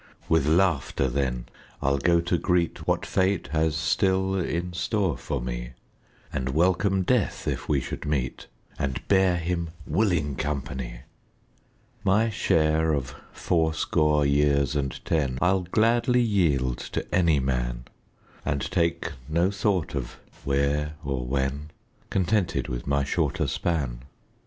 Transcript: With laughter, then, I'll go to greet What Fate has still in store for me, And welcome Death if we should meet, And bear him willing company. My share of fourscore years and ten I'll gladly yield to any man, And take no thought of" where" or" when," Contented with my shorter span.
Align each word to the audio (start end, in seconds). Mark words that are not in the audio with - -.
With 0.27 0.47
laughter, 0.47 1.07
then, 1.07 1.45
I'll 1.79 1.99
go 1.99 2.21
to 2.21 2.39
greet 2.39 2.87
What 2.87 3.05
Fate 3.05 3.49
has 3.51 3.75
still 3.75 4.33
in 4.35 4.73
store 4.73 5.15
for 5.15 5.39
me, 5.39 5.73
And 6.33 6.49
welcome 6.55 7.03
Death 7.03 7.47
if 7.47 7.69
we 7.69 7.79
should 7.79 8.03
meet, 8.07 8.47
And 8.79 9.07
bear 9.07 9.35
him 9.37 9.69
willing 9.85 10.37
company. 10.37 11.01
My 12.03 12.31
share 12.31 12.93
of 12.93 13.13
fourscore 13.31 14.25
years 14.25 14.75
and 14.75 14.99
ten 15.05 15.37
I'll 15.39 15.65
gladly 15.69 16.21
yield 16.23 16.79
to 16.93 17.05
any 17.13 17.39
man, 17.39 17.83
And 18.43 18.61
take 18.71 19.11
no 19.29 19.51
thought 19.51 19.93
of" 19.93 20.17
where" 20.43 20.93
or" 21.05 21.23
when," 21.27 21.69
Contented 22.09 22.67
with 22.67 22.87
my 22.87 23.03
shorter 23.03 23.45
span. 23.45 24.01